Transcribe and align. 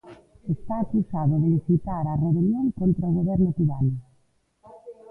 Está 0.55 0.75
acusado 0.79 1.33
de 1.43 1.49
incitar 1.57 2.03
á 2.11 2.15
rebelión 2.25 2.65
contra 2.79 3.09
o 3.09 3.15
goberno 3.19 3.49
cubano. 3.57 3.93